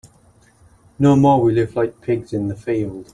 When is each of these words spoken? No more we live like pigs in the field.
No 0.97 1.15
more 1.15 1.39
we 1.39 1.53
live 1.53 1.75
like 1.75 2.01
pigs 2.01 2.33
in 2.33 2.47
the 2.47 2.55
field. 2.55 3.07